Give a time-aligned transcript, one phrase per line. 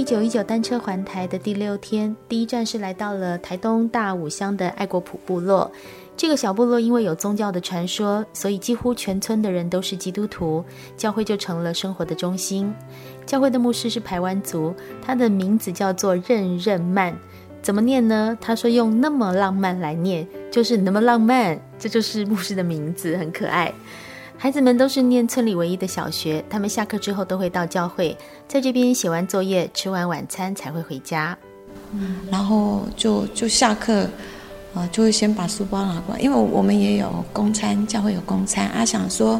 [0.00, 5.70] 一九一九单车环台的第六天，第一站是来到了台东大武乡的爱国埔部落。
[6.16, 10.64] 这个小部落因为有宗教的传说，所以几乎全村的人都是基督徒，
[10.96, 12.72] 教会就成了生活的中心。
[13.26, 14.74] 教会的牧师是排湾族，
[15.04, 17.14] 他的名字叫做任任曼。
[17.60, 18.38] 怎么念呢？
[18.40, 23.70] 他说用那么浪漫来念，就是那么浪漫，这就是牧师的名字，很可爱。
[24.42, 28.16] 孩子们都是念村里唯一的小学，他们下课之后都会到教会，
[28.48, 31.36] 在这边写完作业、吃完晚餐才会回家。
[31.92, 34.08] 嗯，然后就就下课，
[34.72, 38.66] 呃，就会先把书包拿过来，因为我们也有公餐，教会有公餐。
[38.70, 39.38] 啊，想说，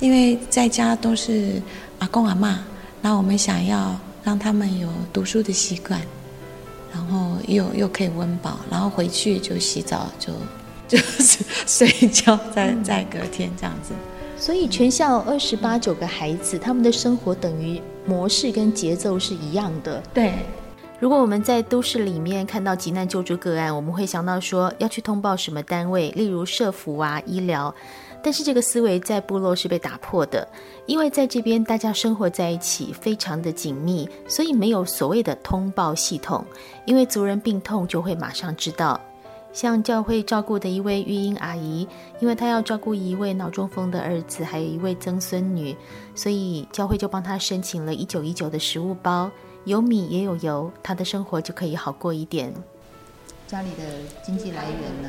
[0.00, 1.62] 因为在家都是
[2.00, 2.56] 阿公阿嬷，
[3.00, 6.00] 然后我们想要让他们有读书的习惯。
[6.92, 10.32] 然后又又可以温饱，然后回去就洗澡，就
[10.88, 13.94] 就是 睡觉，再再隔天这样子。
[14.40, 20.02] 所以全校二十八九个孩子，他们的生活等于模式跟节奏是一样的。
[20.14, 20.32] 对，
[20.98, 27.72] 如果我们在都市里面看到急难救助个案，我们会想到说要去通报什么单位，例如社福啊、医疗。
[28.22, 30.46] 但是这个思维在部落是被打破的，
[30.86, 36.42] 因为在这边大家生活在一起，非常的紧密，所以没有所谓的通报系统。
[36.86, 38.98] 因为族人病痛就会马上知道。
[39.52, 41.86] 像教会照顾的一位育婴阿姨，
[42.20, 45.76] 因为她要照顾一位脑中风的儿子，还有一位曾孙女，
[46.14, 49.30] 所以教会就帮她申请了一九一九的食物包，
[49.64, 52.54] 有米也有油，她的生活就可以好过一点。
[53.46, 53.82] 家里的
[54.24, 55.08] 经济来源呢？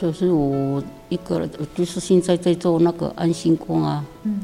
[0.00, 4.04] 就是我一个人，就是现在在做那个安心工啊。
[4.24, 4.42] 嗯。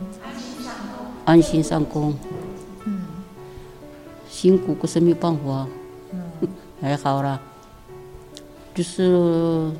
[1.24, 2.16] 安心上工。
[2.84, 3.04] 嗯。
[4.30, 5.66] 辛苦可是没办法。
[6.12, 6.48] 嗯。
[6.80, 7.40] 还好啦。
[8.74, 9.70] 就是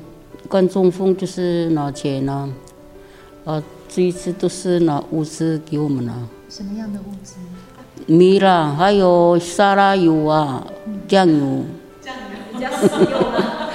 [0.49, 2.53] 干中风，就是拿钱呢。
[3.45, 6.13] 啊，这一次都是拿物资给我们了。
[6.49, 7.35] 什么样的物资？
[8.05, 10.65] 米啦，还有沙拉油啊，
[11.07, 11.63] 酱油。
[12.01, 12.21] 酱油
[12.51, 13.69] 比较实用啊。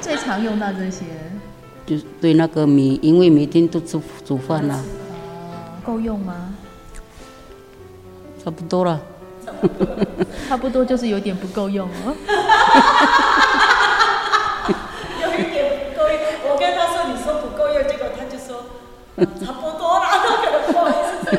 [0.00, 1.04] 最常用到这些，
[1.86, 4.82] 就是对那个米，因为每天都煮煮饭呐。
[5.84, 6.54] 够用吗？
[8.44, 9.00] 差不多了。
[10.48, 12.14] 差不多就是有点不够用哦。
[15.22, 16.18] 有一点不够用，
[16.50, 18.64] 我跟他说，你说不够用，结果他就说
[19.44, 20.92] 差不多了，他可能不好意
[21.24, 21.38] 思。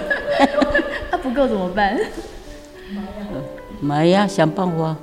[1.11, 1.97] 那不够怎么办？
[3.79, 4.95] 买呀，想办法。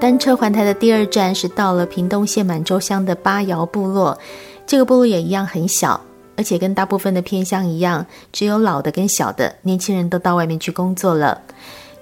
[0.00, 4.18] 单车环台的第二站是到了屏东县满洲乡的八窑部落，
[4.66, 6.00] 这个部落也一样很小，
[6.36, 11.40] 而且跟大部分的偏乡一样，只有老的跟小的，年轻人都到外面去工作了。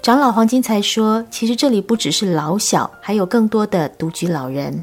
[0.03, 4.83] 长老黄金才说，其实这里不只是老小，还有更多的独居老人。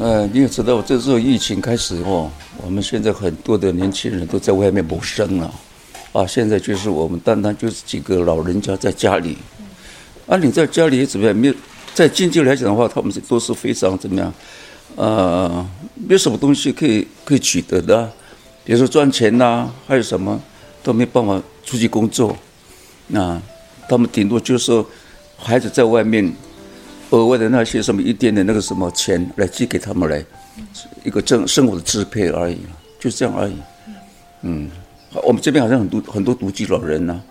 [0.00, 2.30] 呃，你也知道，这时候疫情开始后，
[2.64, 5.52] 我们现在很多的年轻人都在外面谋生了，
[6.12, 9.36] 啊，现在就是我们单单就是几个老人家在家里，
[10.26, 11.36] 啊，你在家里怎么样？
[11.36, 11.54] 没有。
[11.92, 14.32] 在经济来讲的话，他们是都是非常怎么样？
[14.96, 18.10] 呃，没有什么东西可以可以取得的，
[18.64, 20.40] 比如说赚钱呐、还有什么
[20.82, 22.34] 都没办法出去工作。
[23.08, 23.40] 那
[23.88, 24.86] 他们顶多就是说，
[25.36, 26.32] 孩子在外面
[27.10, 30.24] 额外的那些什么一点点那个什么钱来寄给他们来
[31.04, 32.58] 一个正生活的支配而已，
[32.98, 33.56] 就这样而已。
[34.42, 34.70] 嗯，
[35.22, 37.22] 我们这边好像很多很多独居老人呢、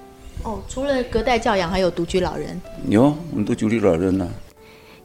[0.44, 0.44] 啊。
[0.44, 2.60] 哦，除了隔代教养，还有独居老人。
[2.88, 4.32] 有很多独居老人呢、啊。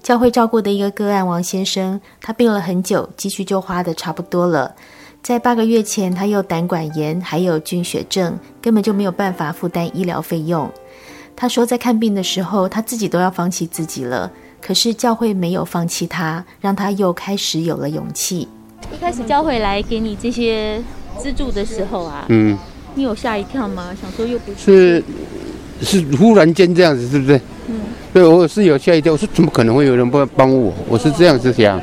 [0.03, 4.75] 教会照顾的一个个案，王先生，他病了很久，积蓄就花的差不多了。
[5.22, 10.71] 在八个月前，他又胆管炎，还有菌血症，根本就没有办法负担医疗费用。
[11.40, 14.30] 他说，在看病的时候，他自己都要放弃自己了。
[14.60, 18.46] 可是教会没有放弃他，让他又开始有了勇气。
[18.92, 20.78] 一开始教会来给你这些
[21.16, 22.58] 资助的时候啊，嗯，
[22.94, 23.88] 你有吓一跳吗？
[23.98, 25.02] 想说又不是，
[25.80, 27.40] 是忽然间这样子，是不是？
[27.68, 27.80] 嗯。
[28.12, 30.70] 对，我是有吓一跳，我说怎么可能会有人帮帮我？
[30.90, 31.81] 我是这样子想，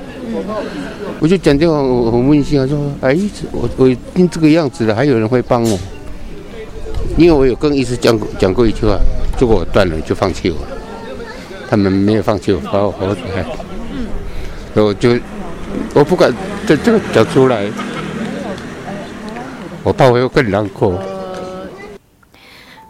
[1.19, 3.17] 我就讲这话，我很温馨啊，说哎，
[3.51, 5.79] 我我已经这个样子了，还有人会帮我？
[7.17, 8.99] 因为我有跟医师讲过讲过一句话，
[9.39, 10.57] 如果我断了，就放弃我。
[11.69, 13.21] 他们没有放弃我，把我活着。
[13.93, 14.07] 嗯，
[14.73, 15.19] 我就
[15.93, 16.33] 我不敢
[16.65, 17.69] 在这个讲出来，
[19.83, 20.99] 我怕我又更难过。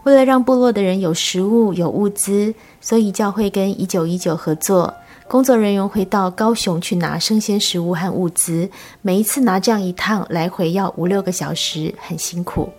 [0.04, 4.94] 为了让部落的人有食物、有物资，所以教会跟一九一九合作，
[5.28, 8.70] 工作人员会到高雄去拿生鲜食物和物资。
[9.02, 12.70] 每一次拿这样一趟，来回要五六个小时，很辛苦。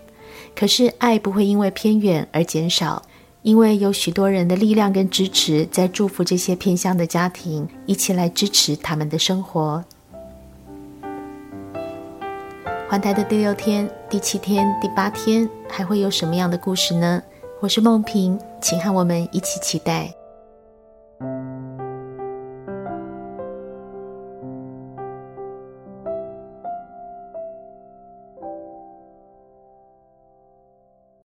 [0.55, 3.01] 可是爱不会因为偏远而减少，
[3.41, 9.83] 因为有许多人的力量跟支持，在祝福这些偏乡的家庭，一起来支持他们的生活。
[12.89, 17.21] 环台的第六天、第七天、第八天，还会有什么样的故事呢？
[17.61, 20.13] 我是梦萍，请和我们一起期待。